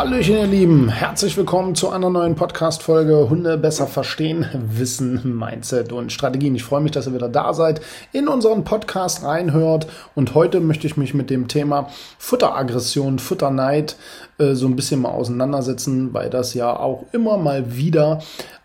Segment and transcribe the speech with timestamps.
[0.00, 0.88] Hallöchen, ihr Lieben.
[0.88, 6.54] Herzlich willkommen zu einer neuen Podcast-Folge Hunde besser verstehen, Wissen, Mindset und Strategien.
[6.54, 9.88] Ich freue mich, dass ihr wieder da seid, in unseren Podcast reinhört.
[10.14, 13.96] Und heute möchte ich mich mit dem Thema Futteraggression, Futterneid
[14.38, 18.20] äh, so ein bisschen mal auseinandersetzen, weil das ja auch immer mal wieder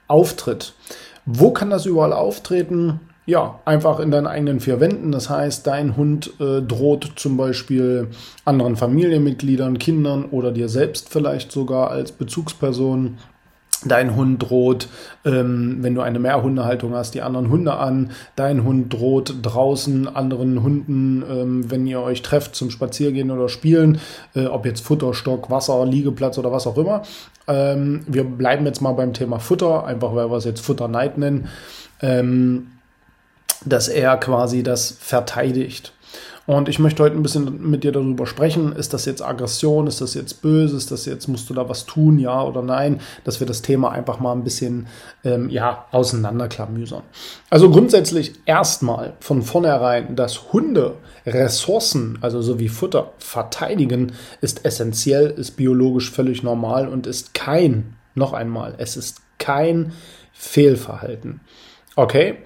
[0.08, 0.74] auftritt.
[1.26, 3.02] Wo kann das überall auftreten?
[3.28, 5.12] Ja, einfach in deinen eigenen vier Wänden.
[5.12, 8.10] Das heißt, dein Hund äh, droht zum Beispiel
[8.46, 13.18] anderen Familienmitgliedern, Kindern oder dir selbst vielleicht sogar als Bezugsperson.
[13.84, 14.88] Dein Hund droht,
[15.26, 18.12] ähm, wenn du eine Mehrhundehaltung hast, die anderen Hunde an.
[18.36, 24.00] Dein Hund droht draußen anderen Hunden, ähm, wenn ihr euch trefft zum Spaziergehen oder Spielen,
[24.36, 27.02] äh, ob jetzt Futterstock, Wasser, Liegeplatz oder was auch immer.
[27.48, 31.50] Ähm, wir bleiben jetzt mal beim Thema Futter, einfach weil wir es jetzt Futterneid nennen.
[33.64, 35.94] Dass er quasi das verteidigt.
[36.48, 38.76] Und ich möchte heute ein bisschen mit dir darüber sprechen.
[38.76, 39.88] Ist das jetzt Aggression?
[39.88, 40.78] Ist das jetzt böse?
[40.78, 42.20] Ist das jetzt, musst du da was tun?
[42.20, 43.02] Ja oder nein?
[43.24, 44.86] Dass wir das Thema einfach mal ein bisschen,
[45.24, 47.02] ähm, ja, auseinanderklamüsern.
[47.50, 55.32] Also grundsätzlich erstmal von vornherein, dass Hunde Ressourcen, also so wie Futter, verteidigen, ist essentiell,
[55.32, 59.94] ist biologisch völlig normal und ist kein, noch einmal, es ist kein
[60.32, 61.40] Fehlverhalten.
[61.96, 62.38] Okay?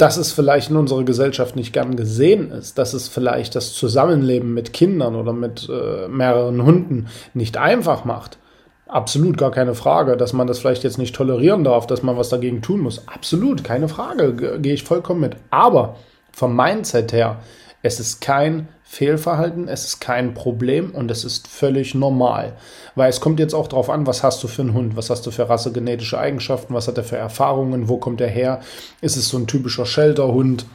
[0.00, 4.54] Dass es vielleicht in unserer Gesellschaft nicht gern gesehen ist, dass es vielleicht das Zusammenleben
[4.54, 8.38] mit Kindern oder mit äh, mehreren Hunden nicht einfach macht.
[8.86, 12.30] Absolut gar keine Frage, dass man das vielleicht jetzt nicht tolerieren darf, dass man was
[12.30, 13.06] dagegen tun muss.
[13.08, 15.36] Absolut, keine Frage, gehe ich vollkommen mit.
[15.50, 15.96] Aber
[16.32, 17.40] vom Mindset her,
[17.82, 22.54] es ist kein Fehlverhalten, es ist kein Problem und es ist völlig normal.
[22.96, 25.24] Weil es kommt jetzt auch darauf an, was hast du für einen Hund, was hast
[25.26, 28.60] du für rassegenetische Eigenschaften, was hat er für Erfahrungen, wo kommt er her?
[29.00, 30.66] Ist es so ein typischer Shelterhund?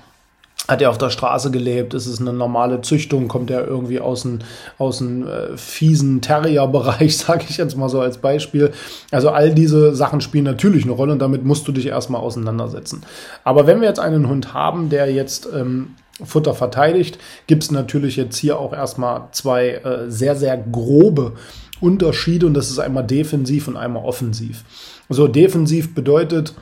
[0.68, 1.94] Hat er auf der Straße gelebt?
[1.94, 3.28] Ist es eine normale Züchtung?
[3.28, 4.40] Kommt er irgendwie aus dem,
[4.80, 8.72] aus dem äh, fiesen Terrier-Bereich, sage ich jetzt mal so als Beispiel?
[9.12, 13.04] Also all diese Sachen spielen natürlich eine Rolle und damit musst du dich erstmal auseinandersetzen.
[13.44, 17.18] Aber wenn wir jetzt einen Hund haben, der jetzt ähm, Futter verteidigt,
[17.48, 21.34] gibt es natürlich jetzt hier auch erstmal zwei äh, sehr, sehr grobe
[21.82, 24.64] Unterschiede und das ist einmal defensiv und einmal offensiv.
[25.10, 26.54] So, defensiv bedeutet,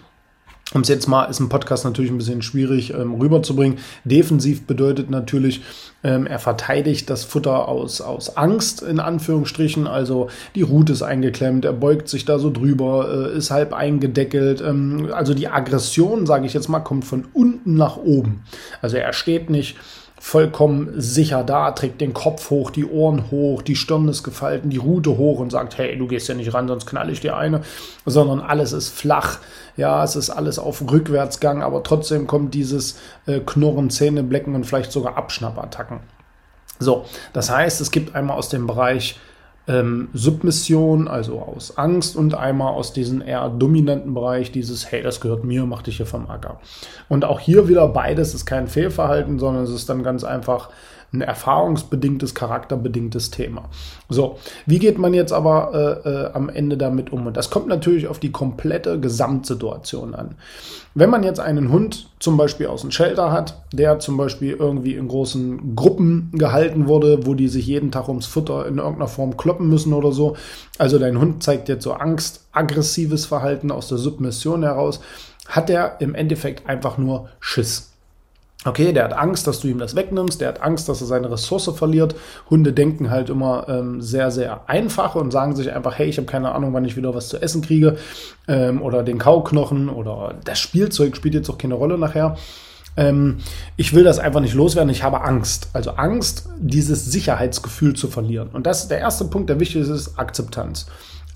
[0.74, 3.80] um es jetzt mal, ist ein Podcast natürlich ein bisschen schwierig ähm, rüberzubringen.
[4.04, 5.62] Defensiv bedeutet natürlich,
[6.04, 9.88] ähm, er verteidigt das Futter aus, aus Angst, in Anführungsstrichen.
[9.88, 14.62] Also die Rute ist eingeklemmt, er beugt sich da so drüber, äh, ist halb eingedeckelt.
[14.62, 18.44] Ähm, also die Aggression, sage ich jetzt mal, kommt von unten nach oben.
[18.82, 19.78] Also er steht nicht
[20.24, 24.78] vollkommen sicher da, trägt den Kopf hoch, die Ohren hoch, die Stirn ist gefalten, die
[24.78, 27.62] Rute hoch und sagt, hey, du gehst ja nicht ran, sonst knall ich dir eine,
[28.06, 29.40] sondern alles ist flach.
[29.76, 34.94] Ja, es ist alles auf Rückwärtsgang, aber trotzdem kommt dieses äh, Knurren, Zähneblecken und vielleicht
[34.94, 36.00] sogar Abschnappattacken.
[36.80, 39.20] So, das heißt, es gibt einmal aus dem Bereich
[39.68, 45.22] ähm, Submission, also aus Angst und einmal aus diesem eher dominanten Bereich, dieses, hey, das
[45.22, 46.60] gehört mir, mach dich hier vom Acker.
[47.08, 50.70] Und auch hier wieder beides ist kein Fehlverhalten, sondern es ist dann ganz einfach
[51.14, 53.70] ein erfahrungsbedingtes, charakterbedingtes Thema.
[54.10, 57.28] So, wie geht man jetzt aber äh, äh, am Ende damit um?
[57.28, 60.36] Und das kommt natürlich auf die komplette Gesamtsituation an.
[60.96, 64.96] Wenn man jetzt einen Hund zum Beispiel aus dem Shelter hat, der zum Beispiel irgendwie
[64.96, 69.38] in großen Gruppen gehalten wurde, wo die sich jeden Tag ums Futter in irgendeiner Form
[69.38, 70.36] kloppen müssen oder so,
[70.78, 75.00] also dein Hund zeigt jetzt so Angst, aggressives Verhalten aus der Submission heraus,
[75.48, 77.93] hat er im Endeffekt einfach nur Schiss.
[78.66, 81.30] Okay, der hat Angst, dass du ihm das wegnimmst, der hat Angst, dass er seine
[81.30, 82.16] Ressource verliert.
[82.50, 86.28] Hunde denken halt immer ähm, sehr, sehr einfach und sagen sich einfach, hey, ich habe
[86.28, 87.98] keine Ahnung, wann ich wieder was zu essen kriege
[88.48, 92.38] ähm, oder den Kauknochen oder das Spielzeug spielt jetzt auch keine Rolle nachher.
[92.96, 93.40] Ähm,
[93.76, 95.70] ich will das einfach nicht loswerden, ich habe Angst.
[95.74, 98.50] Also Angst, dieses Sicherheitsgefühl zu verlieren.
[98.50, 100.86] Und das ist der erste Punkt, der wichtig ist, ist Akzeptanz.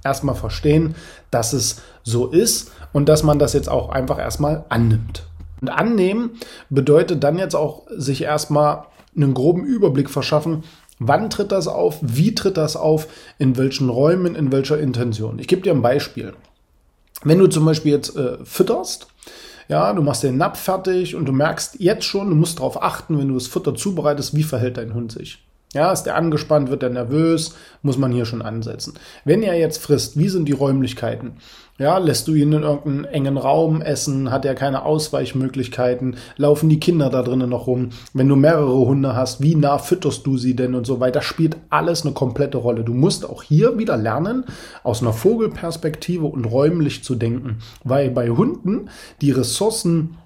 [0.04, 0.96] Erstmal verstehen,
[1.30, 5.27] dass es so ist und dass man das jetzt auch einfach erstmal annimmt.
[5.62, 6.32] Und annehmen
[6.70, 10.64] bedeutet dann jetzt auch sich erstmal einen groben Überblick verschaffen,
[11.00, 12.00] Wann tritt das auf?
[12.02, 13.08] Wie tritt das auf?
[13.38, 14.36] In welchen Räumen?
[14.36, 15.40] In welcher Intention?
[15.40, 16.34] Ich gebe dir ein Beispiel.
[17.24, 19.08] Wenn du zum Beispiel jetzt äh, fütterst,
[19.68, 23.18] ja, du machst den Napf fertig und du merkst jetzt schon, du musst darauf achten,
[23.20, 25.47] wenn du das Futter zubereitest, wie verhält dein Hund sich.
[25.74, 28.94] Ja, ist der angespannt, wird er nervös, muss man hier schon ansetzen.
[29.26, 31.34] Wenn er jetzt frisst, wie sind die Räumlichkeiten?
[31.78, 34.32] Ja, lässt du ihn in irgendeinen engen Raum essen?
[34.32, 36.16] Hat er keine Ausweichmöglichkeiten?
[36.38, 37.90] Laufen die Kinder da drinnen noch rum?
[38.14, 41.22] Wenn du mehrere Hunde hast, wie nah fütterst du sie denn und so weiter?
[41.22, 42.84] Spielt alles eine komplette Rolle.
[42.84, 44.46] Du musst auch hier wieder lernen,
[44.84, 47.60] aus einer Vogelperspektive und räumlich zu denken.
[47.84, 48.90] Weil bei Hunden
[49.22, 50.18] die Ressourcen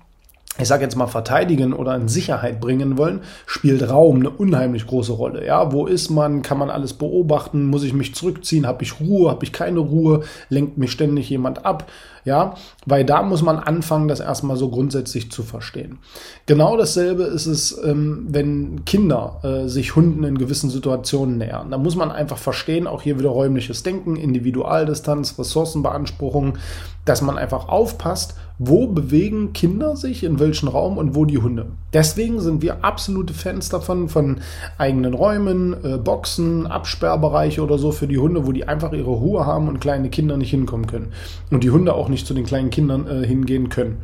[0.62, 5.14] ich sage jetzt mal verteidigen oder in Sicherheit bringen wollen, spielt Raum eine unheimlich große
[5.14, 5.46] Rolle.
[5.46, 6.42] Ja, wo ist man?
[6.42, 7.66] Kann man alles beobachten?
[7.66, 8.68] Muss ich mich zurückziehen?
[8.68, 9.30] Habe ich Ruhe?
[9.30, 10.24] Habe ich keine Ruhe?
[10.50, 11.90] Lenkt mich ständig jemand ab?
[12.24, 15.98] Ja, weil da muss man anfangen, das erstmal so grundsätzlich zu verstehen.
[16.46, 21.72] Genau dasselbe ist es, ähm, wenn Kinder äh, sich Hunden in gewissen Situationen nähern.
[21.72, 26.58] Da muss man einfach verstehen, auch hier wieder räumliches Denken, Individualdistanz, Ressourcenbeanspruchung,
[27.06, 31.66] dass man einfach aufpasst, wo bewegen Kinder sich, in welchen Raum und wo die Hunde.
[31.94, 34.42] Deswegen sind wir absolute Fans davon, von
[34.78, 39.48] eigenen Räumen, äh, Boxen, Absperrbereiche oder so für die Hunde, wo die einfach ihre Ruhe
[39.48, 41.12] haben und kleine Kinder nicht hinkommen können.
[41.50, 44.04] Und die Hunde auch nicht zu den kleinen Kindern äh, hingehen können.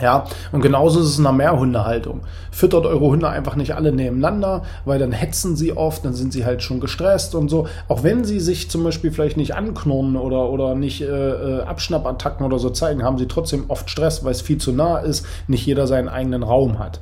[0.00, 2.20] Ja, und genauso ist es in einer Mehrhundehaltung.
[2.52, 6.44] Füttert eure Hunde einfach nicht alle nebeneinander, weil dann hetzen sie oft, dann sind sie
[6.44, 7.66] halt schon gestresst und so.
[7.88, 12.46] Auch wenn sie sich zum Beispiel vielleicht nicht anknurren oder, oder nicht äh, äh Abschnappattacken
[12.46, 15.66] oder so zeigen, haben sie trotzdem oft Stress, weil es viel zu nah ist, nicht
[15.66, 17.00] jeder seinen eigenen Raum hat.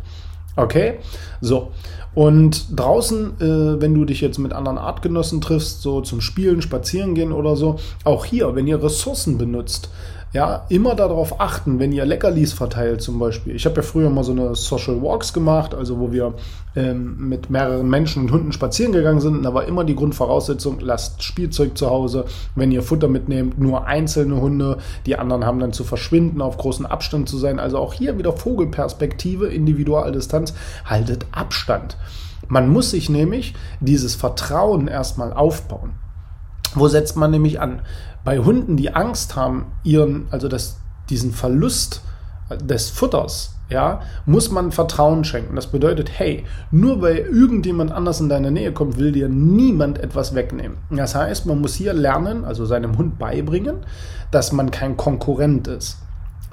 [0.56, 0.94] Okay?
[1.40, 1.70] So.
[2.14, 7.14] Und draußen, äh, wenn du dich jetzt mit anderen Artgenossen triffst, so zum Spielen, Spazieren
[7.14, 9.90] gehen oder so, auch hier, wenn ihr Ressourcen benutzt,
[10.36, 13.56] ja, immer darauf achten, wenn ihr Leckerlis verteilt zum Beispiel.
[13.56, 16.34] Ich habe ja früher mal so eine Social Walks gemacht, also wo wir
[16.76, 19.42] ähm, mit mehreren Menschen und Hunden spazieren gegangen sind.
[19.46, 22.26] Da war immer die Grundvoraussetzung, lasst Spielzeug zu Hause.
[22.54, 24.76] Wenn ihr Futter mitnehmt, nur einzelne Hunde.
[25.06, 27.58] Die anderen haben dann zu verschwinden, auf großen Abstand zu sein.
[27.58, 30.52] Also auch hier wieder Vogelperspektive, Individualdistanz.
[30.84, 31.96] Haltet Abstand.
[32.46, 35.94] Man muss sich nämlich dieses Vertrauen erstmal aufbauen.
[36.76, 37.80] Wo setzt man nämlich an?
[38.22, 40.76] Bei Hunden, die Angst haben, ihren, also das,
[41.08, 42.02] diesen Verlust
[42.62, 45.56] des Futters, ja, muss man Vertrauen schenken.
[45.56, 50.34] Das bedeutet, hey, nur weil irgendjemand anders in deine Nähe kommt, will dir niemand etwas
[50.34, 50.76] wegnehmen.
[50.90, 53.78] Das heißt, man muss hier lernen, also seinem Hund beibringen,
[54.30, 55.98] dass man kein Konkurrent ist,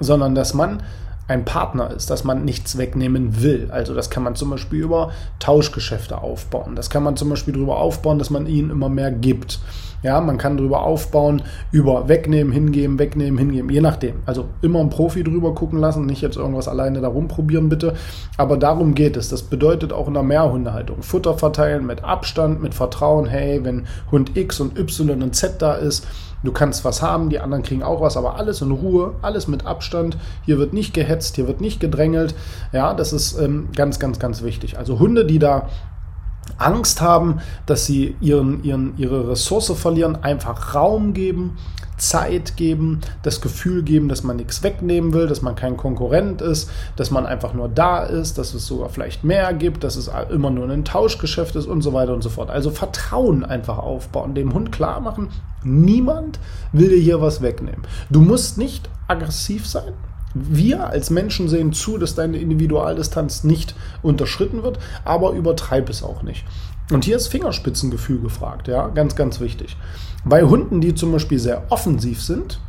[0.00, 0.82] sondern dass man
[1.26, 3.68] ein Partner ist, dass man nichts wegnehmen will.
[3.70, 6.76] Also das kann man zum Beispiel über Tauschgeschäfte aufbauen.
[6.76, 9.60] Das kann man zum Beispiel darüber aufbauen, dass man ihnen immer mehr gibt.
[10.02, 11.40] Ja, man kann darüber aufbauen,
[11.72, 14.16] über wegnehmen, hingeben, wegnehmen, hingeben, je nachdem.
[14.26, 17.94] Also immer einen Profi drüber gucken lassen, nicht jetzt irgendwas alleine da rumprobieren, bitte.
[18.36, 19.30] Aber darum geht es.
[19.30, 21.02] Das bedeutet auch in der Mehrhundehaltung.
[21.02, 23.24] Futter verteilen mit Abstand, mit Vertrauen.
[23.24, 26.06] Hey, wenn Hund X und Y und Z da ist,
[26.44, 29.66] du kannst was haben, die anderen kriegen auch was, aber alles in Ruhe, alles mit
[29.66, 30.16] Abstand.
[30.44, 32.34] Hier wird nicht gehetzt, hier wird nicht gedrängelt.
[32.72, 34.78] Ja, das ist ähm, ganz, ganz, ganz wichtig.
[34.78, 35.68] Also Hunde, die da
[36.58, 41.56] Angst haben, dass sie ihren, ihren, ihre Ressource verlieren, einfach Raum geben,
[41.96, 46.70] Zeit geben, das Gefühl geben, dass man nichts wegnehmen will, dass man kein Konkurrent ist,
[46.96, 50.50] dass man einfach nur da ist, dass es sogar vielleicht mehr gibt, dass es immer
[50.50, 52.50] nur ein Tauschgeschäft ist und so weiter und so fort.
[52.50, 55.28] Also Vertrauen einfach aufbauen, dem Hund klar machen,
[55.62, 56.40] niemand
[56.72, 57.82] will dir hier was wegnehmen.
[58.10, 59.92] Du musst nicht aggressiv sein,
[60.34, 66.22] wir als Menschen sehen zu, dass deine Individualdistanz nicht unterschritten wird, aber übertreib es auch
[66.22, 66.44] nicht.
[66.90, 69.76] Und hier ist Fingerspitzengefühl gefragt, ja, ganz, ganz wichtig.
[70.24, 72.60] Bei Hunden, die zum Beispiel sehr offensiv sind,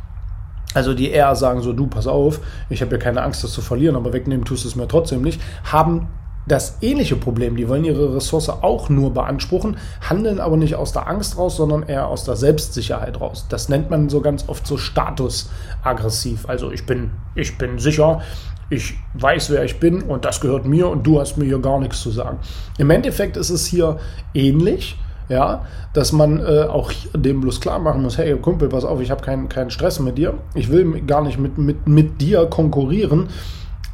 [0.74, 3.62] also die eher sagen so, du, pass auf, ich habe ja keine Angst, das zu
[3.62, 6.08] verlieren, aber wegnehmen tust du es mir trotzdem nicht, haben
[6.46, 7.56] das ähnliche Problem.
[7.56, 11.82] Die wollen ihre Ressource auch nur beanspruchen, handeln aber nicht aus der Angst raus, sondern
[11.82, 13.46] eher aus der Selbstsicherheit raus.
[13.48, 16.48] Das nennt man so ganz oft so statusaggressiv.
[16.48, 18.20] Also ich bin, ich bin sicher,
[18.70, 21.80] ich weiß, wer ich bin und das gehört mir und du hast mir hier gar
[21.80, 22.38] nichts zu sagen.
[22.78, 23.98] Im Endeffekt ist es hier
[24.34, 24.96] ähnlich.
[25.28, 29.10] Ja, dass man äh, auch dem bloß klar machen muss, hey Kumpel, pass auf, ich
[29.10, 33.26] habe keinen keinen Stress mit dir, ich will gar nicht mit, mit, mit dir konkurrieren,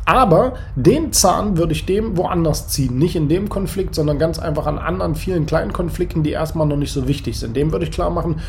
[0.04, 2.98] aber den Zahn würde ich dem woanders ziehen.
[2.98, 6.76] Nicht in dem Konflikt, sondern ganz einfach an anderen vielen kleinen Konflikten, die erstmal noch
[6.76, 7.56] nicht so wichtig sind.
[7.56, 8.40] Dem würde ich klar machen,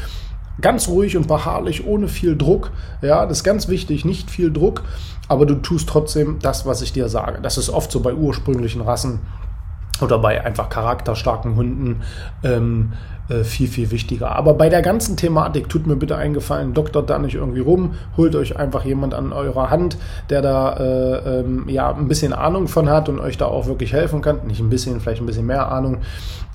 [0.62, 2.72] ganz ruhig und beharrlich, ohne viel Druck.
[3.02, 4.84] Ja, das ist ganz wichtig, nicht viel Druck,
[5.28, 7.40] aber du tust trotzdem das, was ich dir sage.
[7.42, 9.20] Das ist oft so bei ursprünglichen Rassen
[10.04, 12.02] oder bei einfach charakterstarken Hunden
[12.44, 12.94] ähm,
[13.30, 14.36] äh, viel, viel wichtiger.
[14.36, 18.36] Aber bei der ganzen Thematik tut mir bitte eingefallen, doktert da nicht irgendwie rum, holt
[18.36, 19.98] euch einfach jemand an eurer Hand,
[20.30, 23.94] der da äh, ähm, ja ein bisschen Ahnung von hat und euch da auch wirklich
[23.94, 24.46] helfen kann.
[24.48, 26.00] Nicht ein bisschen, vielleicht ein bisschen mehr Ahnung.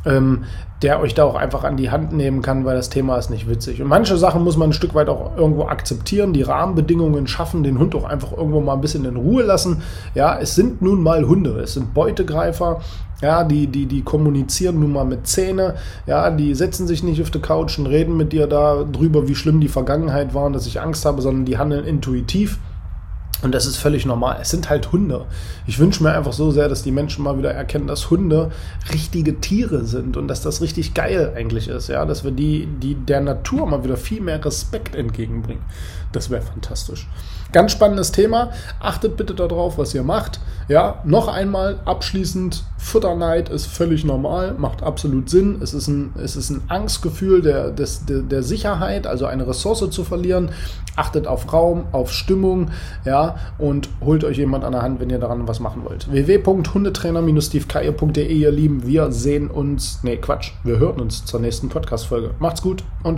[0.04, 0.44] Ähm,
[0.82, 3.48] der euch da auch einfach an die Hand nehmen kann, weil das Thema ist nicht
[3.48, 3.82] witzig.
[3.82, 7.78] Und manche Sachen muss man ein Stück weit auch irgendwo akzeptieren, die Rahmenbedingungen schaffen, den
[7.80, 9.82] Hund auch einfach irgendwo mal ein bisschen in Ruhe lassen.
[10.14, 12.80] Ja, es sind nun mal Hunde, es sind Beutegreifer,
[13.20, 15.74] ja, die, die, die kommunizieren nun mal mit Zähne,
[16.06, 19.34] ja, die setzen sich nicht auf die Couch und reden mit dir da drüber, wie
[19.34, 22.58] schlimm die Vergangenheit war und dass ich Angst habe, sondern die handeln intuitiv.
[23.40, 24.38] Und das ist völlig normal.
[24.40, 25.26] Es sind halt Hunde.
[25.66, 28.50] Ich wünsche mir einfach so sehr, dass die Menschen mal wieder erkennen, dass Hunde
[28.92, 32.96] richtige Tiere sind und dass das richtig geil eigentlich ist, ja, dass wir die, die
[32.96, 35.62] der Natur mal wieder viel mehr Respekt entgegenbringen.
[36.10, 37.06] Das wäre fantastisch.
[37.50, 38.50] Ganz spannendes Thema.
[38.78, 40.38] Achtet bitte darauf, was ihr macht.
[40.68, 45.60] Ja, noch einmal abschließend, Futterneid ist völlig normal, macht absolut Sinn.
[45.62, 49.88] Es ist ein, es ist ein Angstgefühl der, des, der, der Sicherheit, also eine Ressource
[49.90, 50.50] zu verlieren.
[50.94, 52.70] Achtet auf Raum, auf Stimmung,
[53.18, 56.10] ja, und holt euch jemand an der Hand, wenn ihr daran was machen wollt.
[56.10, 58.86] www.hundetrainer-stevekeier.de, ihr Lieben.
[58.86, 62.30] Wir sehen uns, nee, Quatsch, wir hören uns zur nächsten Podcast-Folge.
[62.38, 63.16] Macht's gut und